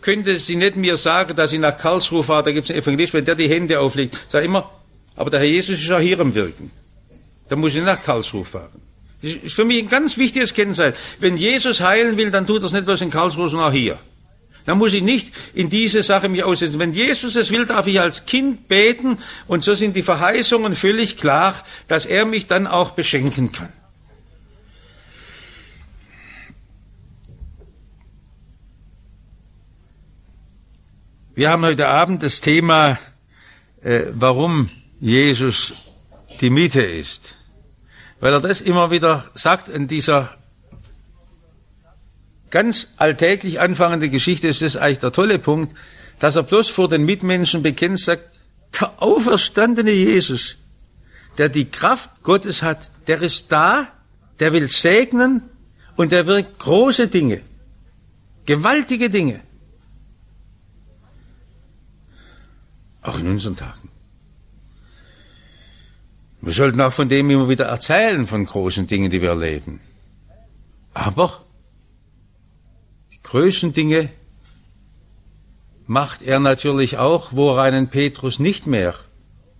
[0.00, 3.12] Könnte sie nicht mir sagen, dass sie nach Karlsruhe fahren, da gibt es einen Evangelist,
[3.12, 4.70] wenn der die Hände auflegt, sag immer,
[5.16, 6.70] aber der Herr Jesus ist auch hier am Wirken.
[7.50, 8.81] Da muss ich nach Karlsruhe fahren.
[9.22, 10.96] Das ist für mich ein ganz wichtiges Kennzeichen.
[11.20, 13.98] Wenn Jesus heilen will, dann tut er es nicht bloß in Karlsruhe, sondern auch hier.
[14.66, 16.78] Dann muss ich nicht in diese Sache mich aussetzen.
[16.78, 21.16] Wenn Jesus es will, darf ich als Kind beten und so sind die Verheißungen völlig
[21.16, 21.54] klar,
[21.88, 23.72] dass er mich dann auch beschenken kann.
[31.34, 32.98] Wir haben heute Abend das Thema,
[33.82, 34.68] äh, warum
[35.00, 35.72] Jesus
[36.40, 37.36] die Mitte ist
[38.22, 40.30] weil er das immer wieder sagt in dieser
[42.50, 45.76] ganz alltäglich anfangenden Geschichte ist das eigentlich der tolle Punkt,
[46.20, 48.22] dass er bloß vor den Mitmenschen bekennt, sagt,
[48.80, 50.56] der auferstandene Jesus,
[51.36, 53.88] der die Kraft Gottes hat, der ist da,
[54.38, 55.42] der will segnen
[55.96, 57.40] und der wirkt große Dinge,
[58.46, 59.40] gewaltige Dinge.
[63.02, 63.81] Auch in unseren Tagen.
[66.42, 69.78] Wir sollten auch von dem immer wieder erzählen, von großen Dingen, die wir erleben.
[70.92, 71.44] Aber
[73.12, 74.08] die größten Dinge
[75.86, 78.94] macht er natürlich auch, wo er einen Petrus nicht mehr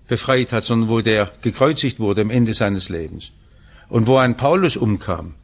[0.08, 3.30] befreit hat, sondern wo der gekreuzigt wurde am Ende seines Lebens
[3.88, 5.34] und wo ein Paulus umkam.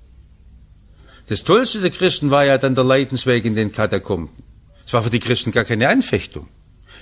[1.28, 4.42] Das Tollste der Christen war ja dann der Leidensweg in den Katakomben.
[4.84, 6.48] Es war für die Christen gar keine Anfechtung.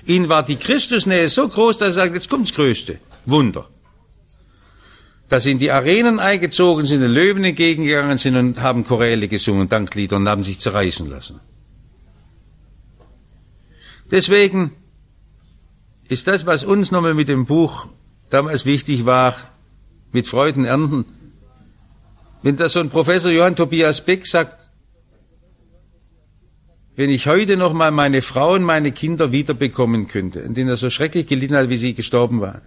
[0.04, 2.98] Ihnen war die Christusnähe so groß, dass er sagt, jetzt kommt das Größte.
[3.24, 3.66] Wunder
[5.28, 9.68] dass sie in die Arenen eingezogen sind, den Löwen entgegengegangen sind und haben Choräle gesungen,
[9.68, 11.40] Danklieder und haben sich zerreißen lassen.
[14.10, 14.72] Deswegen
[16.08, 17.88] ist das, was uns nochmal mit dem Buch
[18.30, 19.34] damals wichtig war,
[20.12, 21.04] mit Freuden ernten.
[22.42, 24.68] Wenn da so ein Professor Johann Tobias Beck sagt,
[26.94, 30.76] wenn ich heute noch mal meine Frau und meine Kinder wiederbekommen könnte, in denen er
[30.76, 32.62] so schrecklich gelitten hat, wie sie gestorben waren.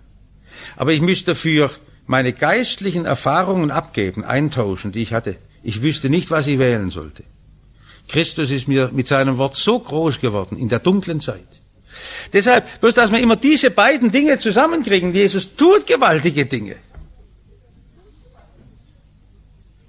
[0.75, 1.71] Aber ich müsste dafür
[2.09, 5.35] meine geistlichen Erfahrungen abgeben, eintauschen, die ich hatte.
[5.61, 7.23] Ich wüsste nicht, was ich wählen sollte.
[8.07, 11.47] Christus ist mir mit seinem Wort so groß geworden in der dunklen Zeit.
[12.33, 16.77] Deshalb, bloß dass wir immer diese beiden Dinge zusammenkriegen, Jesus tut gewaltige Dinge.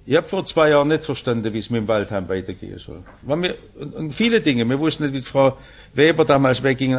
[0.05, 3.03] Ich habe vor zwei Jahren nicht verstanden, wie es mit dem Waldheim weitergehen soll.
[3.23, 5.57] Wir, und, viele Dinge, wir wussten nicht, wie Frau
[5.95, 6.95] Weber damals wegging.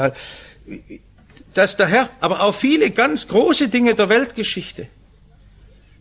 [1.54, 4.88] Dass der Herr, aber auch viele ganz große Dinge der Weltgeschichte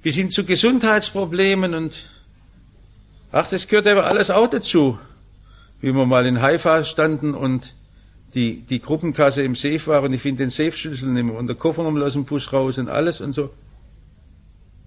[0.02, 2.04] bis hin zu Gesundheitsproblemen und
[3.32, 4.98] ach, das gehört aber alles auch dazu.
[5.80, 7.74] Wie wir mal in Haifa standen und
[8.34, 11.56] die, die Gruppenkasse im Safe war und ich finde den Safe-Schlüssel nicht mehr und der
[11.56, 13.52] Koffer aus dem Bus raus und alles und so.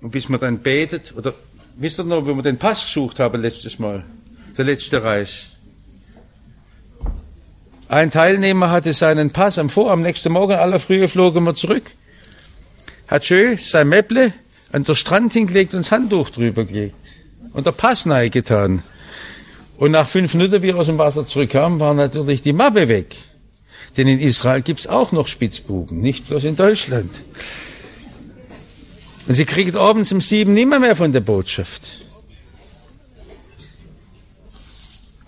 [0.01, 1.35] Und bis man dann betet, oder
[1.77, 4.05] wisst ihr noch, wo wir den Pass gesucht haben letztes Mal,
[4.57, 5.47] der letzte Reis.
[7.89, 11.85] Ein Teilnehmer hatte seinen Pass am Vor, am nächsten Morgen aller Frühe flogen wir zurück.
[13.09, 14.33] Hat schön sein Mäpple
[14.75, 16.97] an der Strand hingelegt und das Handtuch drüber gelegt
[17.53, 18.83] und der Pass neu getan.
[19.77, 23.15] Und nach fünf Minuten, wie er aus dem Wasser zurückkam, war natürlich die Mappe weg.
[23.97, 27.13] Denn in Israel gibt's auch noch Spitzbuben, nicht bloß in Deutschland.
[29.29, 32.01] Und sie kriegt abends um sieben nimmer mehr von der Botschaft.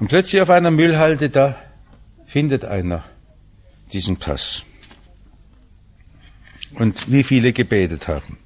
[0.00, 1.56] Und plötzlich auf einer Müllhalde da
[2.26, 3.04] findet einer
[3.92, 4.64] diesen Pass.
[6.74, 8.38] Und wie viele gebetet haben.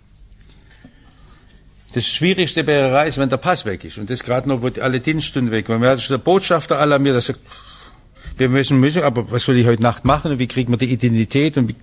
[1.95, 3.99] Das Schwierigste bei der Reise, wenn der Pass weg ist.
[3.99, 5.83] Und das gerade noch, wo alle Dienststunden weg waren.
[5.83, 7.41] Wir hatten der Botschafter alarmiert, der sagt,
[8.37, 10.91] wir müssen, müssen, aber was soll ich heute Nacht machen und wie kriegt man die
[10.91, 11.77] Identität und wie,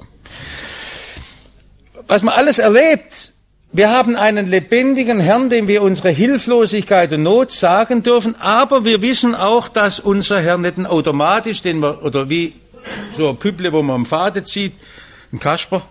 [2.07, 3.33] was man alles erlebt.
[3.73, 9.01] Wir haben einen lebendigen Herrn, dem wir unsere Hilflosigkeit und Not sagen dürfen, aber wir
[9.01, 12.53] wissen auch, dass unser Herr nicht ein automatisch, den wir, oder wie
[13.13, 14.73] so ein Püble, wo man am Faden zieht,
[15.33, 15.85] ein Kasper.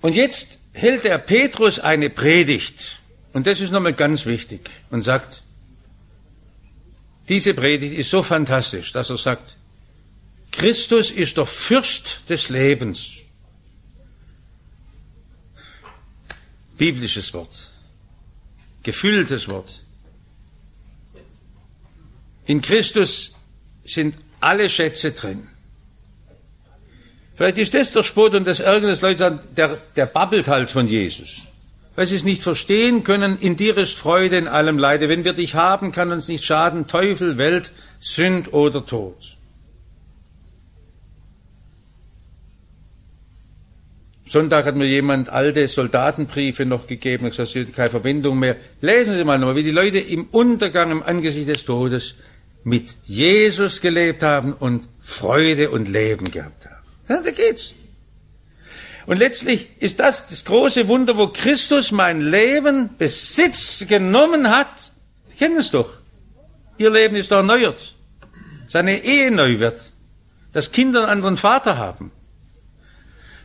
[0.00, 3.00] Und jetzt hält der Petrus eine Predigt,
[3.32, 5.42] und das ist nochmal ganz wichtig, und sagt,
[7.28, 9.56] diese Predigt ist so fantastisch, dass er sagt,
[10.50, 13.22] Christus ist der Fürst des Lebens.
[16.76, 17.70] Biblisches Wort,
[18.82, 19.80] gefühltes Wort.
[22.44, 23.34] In Christus
[23.84, 25.46] sind alle Schätze drin.
[27.42, 30.86] Vielleicht ist das der Spott und das Ärgernis, Leute sagen, der, der babbelt halt von
[30.86, 31.40] Jesus.
[31.96, 35.08] Weil sie es nicht verstehen können, in dir ist Freude in allem Leide.
[35.08, 39.16] Wenn wir dich haben, kann uns nicht schaden, Teufel, Welt, Sünd oder Tod.
[44.24, 48.54] Sonntag hat mir jemand alte Soldatenbriefe noch gegeben und gesagt, keine Verwendung mehr.
[48.80, 52.14] Lesen Sie mal nochmal, wie die Leute im Untergang, im Angesicht des Todes
[52.62, 56.81] mit Jesus gelebt haben und Freude und Leben gehabt haben.
[57.22, 57.74] Da geht's.
[59.06, 64.92] Und letztlich ist das das große Wunder, wo Christus mein Leben Besitz genommen hat.
[65.30, 65.98] Sie kennen es doch.
[66.78, 67.94] Ihr Leben ist erneuert.
[68.68, 69.90] Seine Ehe neu wird.
[70.52, 72.12] Dass Kinder einen anderen Vater haben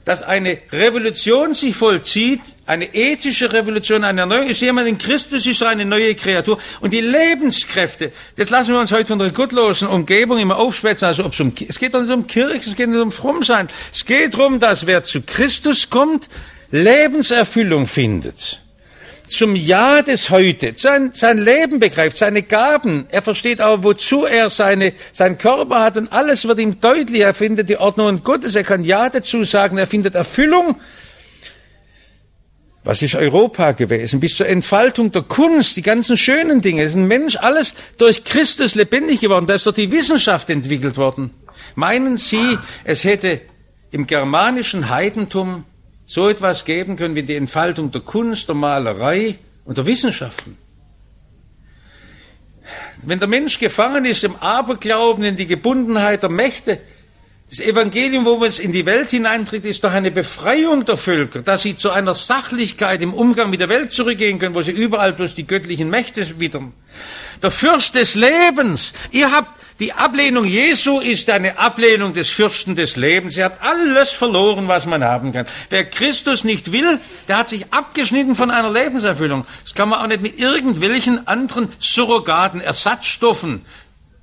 [0.08, 5.62] dass eine Revolution sich vollzieht, eine ethische Revolution, eine neue, ist jemand in Christus, ist
[5.64, 6.58] eine neue Kreatur.
[6.80, 11.26] Und die Lebenskräfte, das lassen wir uns heute von der gottlosen Umgebung immer aufschwätzen, also
[11.26, 13.68] ob es um, es geht doch nicht um Kirche, es geht nicht um Frommsein.
[13.94, 16.30] Es geht darum, dass wer zu Christus kommt,
[16.72, 18.62] Lebenserfüllung findet
[19.28, 23.08] zum Ja des Heute, sein, sein Leben begreift, seine Gaben.
[23.10, 27.22] Er versteht auch, wozu er seine, sein Körper hat und alles wird ihm deutlich.
[27.22, 30.76] Er findet die Ordnung Gottes, er kann Ja dazu sagen, er findet Erfüllung.
[32.84, 34.22] Was ist Europa gewesen?
[34.22, 36.84] Bis zur Entfaltung der Kunst, die ganzen schönen Dinge.
[36.84, 39.46] Es ist ein Mensch alles durch Christus lebendig geworden.
[39.46, 41.32] Da ist doch die Wissenschaft entwickelt worden.
[41.76, 43.42] Meinen Sie, es hätte
[43.92, 45.66] im germanischen Heidentum
[46.08, 50.58] so etwas geben können wie die Entfaltung der Kunst, der Malerei und der Wissenschaften.
[53.04, 56.80] Wenn der Mensch gefangen ist im Aberglauben, in die Gebundenheit der Mächte,
[57.50, 61.62] das Evangelium, wo es in die Welt hineintritt, ist doch eine Befreiung der Völker, dass
[61.62, 65.36] sie zu einer Sachlichkeit im Umgang mit der Welt zurückgehen können, wo sie überall bloß
[65.36, 66.74] die göttlichen Mächte wittern.
[67.42, 68.92] Der Fürst des Lebens.
[69.12, 73.38] Ihr habt die Ablehnung Jesu ist eine Ablehnung des Fürsten des Lebens.
[73.38, 75.46] Er hat alles verloren, was man haben kann.
[75.70, 79.46] Wer Christus nicht will, der hat sich abgeschnitten von einer Lebenserfüllung.
[79.64, 83.66] Das kann man auch nicht mit irgendwelchen anderen Surrogaten, Ersatzstoffen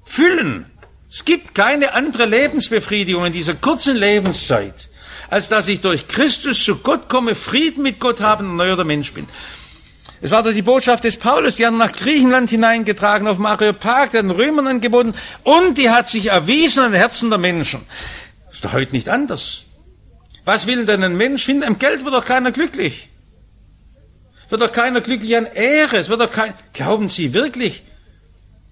[0.05, 0.67] füllen.
[1.09, 4.89] Es gibt keine andere Lebensbefriedigung in dieser kurzen Lebenszeit,
[5.31, 8.83] als dass ich durch Christus zu Gott komme, Frieden mit Gott habe und ein neuer
[8.83, 9.29] Mensch bin.
[10.25, 14.31] Es war doch die Botschaft des Paulus, die haben nach Griechenland hineingetragen, auf Mareopag, den
[14.31, 17.83] Römern angeboten und die hat sich erwiesen an den Herzen der Menschen.
[18.51, 19.67] Ist doch heute nicht anders.
[20.47, 21.65] Was will denn ein Mensch finden?
[21.65, 23.11] Am Geld wird doch keiner glücklich.
[24.49, 25.99] Wird doch keiner glücklich an Ehre.
[25.99, 27.83] Es wird doch kein, glauben Sie wirklich,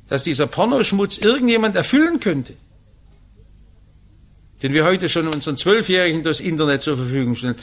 [0.09, 2.55] dass dieser Pornoschmutz irgendjemand erfüllen könnte?
[4.62, 7.57] Den wir heute schon unseren Zwölfjährigen durchs Internet zur Verfügung stellen.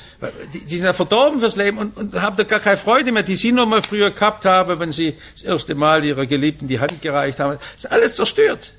[0.54, 3.24] Die, die sind ja verdorben fürs Leben und, und haben da gar keine Freude mehr,
[3.24, 6.80] die sie noch mal früher gehabt haben, wenn sie das erste Mal ihrer Geliebten die
[6.80, 7.58] Hand gereicht haben.
[7.76, 8.74] Das ist alles zerstört.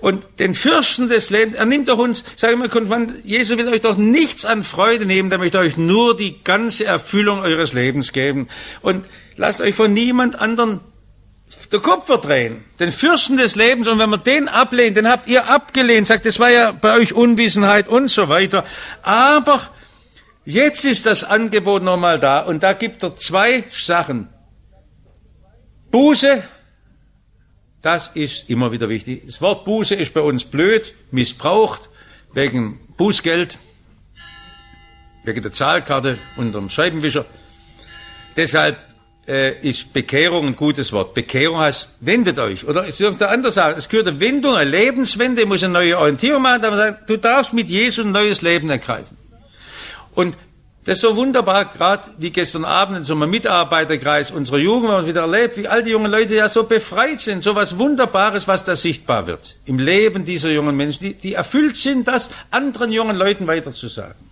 [0.00, 3.80] Und den Fürsten des Lebens, er nimmt doch uns, sage ich mal, Jesus will euch
[3.80, 8.48] doch nichts an Freude nehmen, der möchte euch nur die ganze Erfüllung eures Lebens geben.
[8.82, 9.04] Und
[9.36, 10.80] lasst euch von niemand anderen
[11.72, 15.48] der Kopf verdrehen, den Fürsten des Lebens, und wenn man den ablehnt, den habt ihr
[15.48, 18.64] abgelehnt, sagt, das war ja bei euch Unwissenheit und so weiter.
[19.02, 19.60] Aber
[20.44, 24.28] jetzt ist das Angebot nochmal da, und da gibt er zwei Sachen.
[25.90, 26.42] Buße,
[27.82, 29.22] das ist immer wieder wichtig.
[29.26, 31.90] Das Wort Buße ist bei uns blöd, missbraucht,
[32.32, 33.58] wegen Bußgeld,
[35.24, 37.26] wegen der Zahlkarte unterm Scheibenwischer.
[38.36, 38.78] Deshalb
[39.28, 41.14] äh, ist Bekehrung ein gutes Wort.
[41.14, 42.66] Bekehrung heißt, wendet euch.
[42.66, 43.76] Oder es dürfte anders sagen.
[43.78, 47.16] Es gehört eine Wendung, eine Lebenswende, ich muss eine neue Orientierung machen, aber sagt, du
[47.16, 49.16] darfst mit Jesus ein neues Leben ergreifen.
[50.14, 50.36] Und
[50.84, 55.06] das ist so wunderbar, gerade wie gestern Abend in so einem Mitarbeiterkreis unserer Jugend, haben
[55.06, 58.46] wir wieder erlebt, wie all die jungen Leute ja so befreit sind, so was Wunderbares,
[58.46, 62.92] was da sichtbar wird im Leben dieser jungen Menschen, die, die erfüllt sind, das anderen
[62.92, 64.23] jungen Leuten weiterzusagen.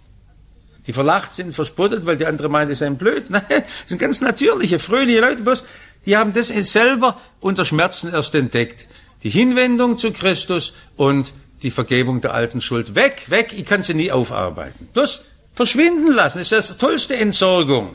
[0.87, 3.31] Die verlacht sind, verspottet, weil die andere meint, die seien blöd.
[3.31, 5.65] Nein, das sind ganz natürliche, fröhliche Leute, bloß
[6.07, 8.89] die haben das selber unter Schmerzen erst entdeckt.
[9.23, 12.97] Die Hinwendung zu Christus und die Vergebung der alten Schuld.
[12.97, 14.89] Weg, weg, ich kann sie nie aufarbeiten.
[14.93, 15.23] Bloß
[15.55, 17.95] verschwinden lassen, das ist das tollste Entsorgung.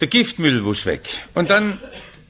[0.00, 1.08] Der Giftmüll muss weg.
[1.34, 1.78] Und dann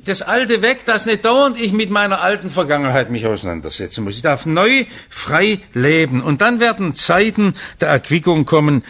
[0.05, 4.17] das Alte weg, dass nicht dauernd ich mit meiner alten Vergangenheit mich auseinandersetzen muss.
[4.17, 6.23] Ich darf neu, frei leben.
[6.23, 8.83] Und dann werden Zeiten der Erquickung kommen.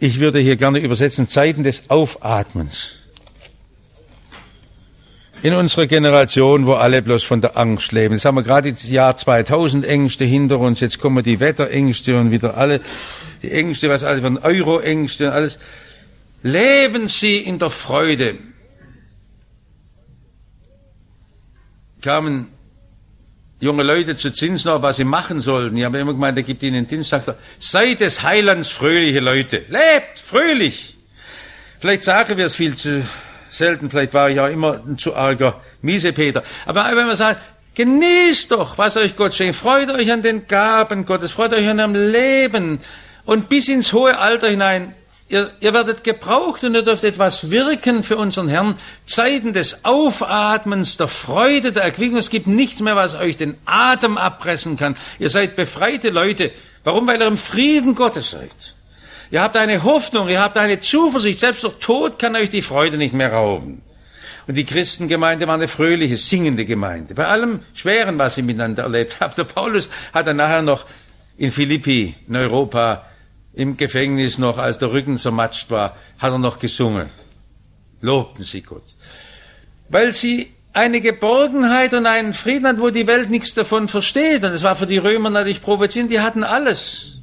[0.00, 2.92] Ich würde hier gerne übersetzen, Zeiten des Aufatmens.
[5.42, 8.14] In unserer Generation, wo alle bloß von der Angst leben.
[8.14, 10.80] Jetzt haben wir gerade das Jahr 2000 Ängste hinter uns.
[10.80, 12.80] Jetzt kommen die Wetterängste und wieder alle,
[13.42, 15.58] die Ängste, was alles von Euro-Ängste und alles.
[16.42, 18.34] Leben Sie in der Freude.
[22.02, 22.48] Kamen
[23.60, 25.76] junge Leute zu Zinsnau, was sie machen sollten.
[25.76, 29.64] Die haben immer gemeint, er gibt ihnen Dienst, sagt er, seid des Heilands fröhliche Leute.
[29.68, 30.96] Lebt fröhlich.
[31.80, 33.04] Vielleicht sagen wir es viel zu
[33.50, 36.42] selten, vielleicht war ich auch immer ein zu arger Miesepeter.
[36.66, 37.40] Aber wenn man sagt,
[37.74, 41.78] genießt doch, was euch Gott schenkt, freut euch an den Gaben Gottes, freut euch an
[41.78, 42.80] dem Leben
[43.24, 44.94] und bis ins hohe Alter hinein
[45.30, 48.78] Ihr, ihr werdet gebraucht und ihr dürft etwas wirken für unseren Herrn.
[49.04, 52.16] Zeiten des Aufatmens, der Freude, der Erquickung.
[52.16, 54.96] Es gibt nichts mehr, was euch den Atem abpressen kann.
[55.18, 56.50] Ihr seid befreite Leute.
[56.82, 57.06] Warum?
[57.06, 58.74] Weil ihr im Frieden Gottes seid.
[59.30, 61.40] Ihr habt eine Hoffnung, ihr habt eine Zuversicht.
[61.40, 63.82] Selbst der Tod kann euch die Freude nicht mehr rauben.
[64.46, 67.14] Und die Christengemeinde war eine fröhliche, singende Gemeinde.
[67.14, 69.34] Bei allem Schweren, was sie miteinander erlebt haben.
[69.36, 70.86] Der Paulus hat dann nachher noch
[71.36, 73.04] in Philippi, in Europa,
[73.52, 77.10] im Gefängnis noch, als der Rücken zermatscht war, hat er noch gesungen.
[78.00, 78.84] Lobten sie Gott.
[79.88, 84.44] Weil sie eine Geborgenheit und einen Frieden hat, wo die Welt nichts davon versteht.
[84.44, 87.18] Und es war für die Römer natürlich provozierend, die hatten alles.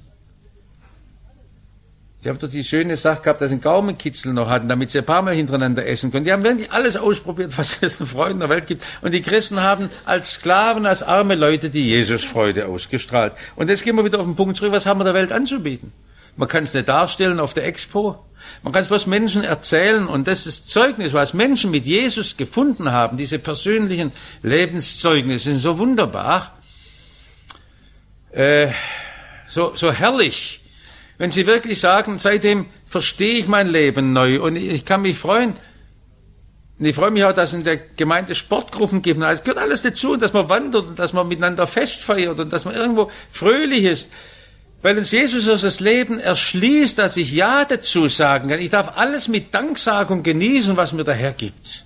[2.23, 4.97] Die haben doch die schöne Sache gehabt, dass sie einen Gaumenkitzel noch hatten, damit sie
[4.97, 6.26] ein paar Mal hintereinander essen können.
[6.26, 8.84] Die haben wirklich alles ausprobiert, was es in Freude in der Welt gibt.
[9.03, 13.34] Und die Christen haben als Sklaven, als arme Leute die Jesusfreude ausgestrahlt.
[13.55, 15.93] Und jetzt gehen wir wieder auf den Punkt zurück, was haben wir der Welt anzubieten?
[16.38, 18.26] Man kann es nicht darstellen auf der Expo.
[18.62, 22.92] Man kann es bloß Menschen erzählen und das ist Zeugnis, was Menschen mit Jesus gefunden
[22.92, 23.18] haben.
[23.18, 24.12] Diese persönlichen
[24.44, 26.58] Lebenszeugnisse sind so wunderbar,
[28.32, 28.68] äh,
[29.48, 30.62] so, so herrlich.
[31.18, 35.54] Wenn sie wirklich sagen, seitdem verstehe ich mein Leben neu und ich kann mich freuen.
[36.78, 39.22] Und ich freue mich auch, dass es in der Gemeinde Sportgruppen gibt.
[39.24, 42.76] Es gehört alles dazu, dass man wandert und dass man miteinander festfeiert und dass man
[42.76, 44.10] irgendwo fröhlich ist
[44.86, 48.60] weil uns Jesus aus das Leben erschließt, dass ich Ja dazu sagen kann.
[48.60, 51.84] Ich darf alles mit Danksagung genießen, was mir der Herr gibt.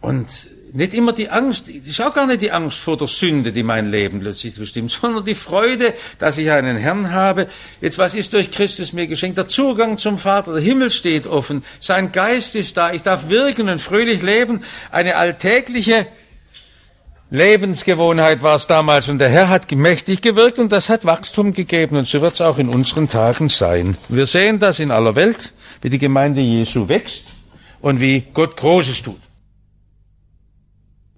[0.00, 0.26] Und
[0.72, 3.90] nicht immer die Angst, ist auch gar nicht die Angst vor der Sünde, die mein
[3.90, 7.46] Leben plötzlich bestimmt, sondern die Freude, dass ich einen Herrn habe.
[7.82, 9.36] Jetzt, was ist durch Christus mir geschenkt?
[9.36, 13.68] Der Zugang zum Vater, der Himmel steht offen, sein Geist ist da, ich darf wirken
[13.68, 16.06] und fröhlich leben, eine alltägliche
[17.32, 21.94] Lebensgewohnheit war es damals und der Herr hat mächtig gewirkt und das hat Wachstum gegeben
[21.96, 23.96] und so wird es auch in unseren Tagen sein.
[24.08, 27.26] Wir sehen das in aller Welt, wie die Gemeinde Jesu wächst
[27.80, 29.29] und wie Gott Großes tut.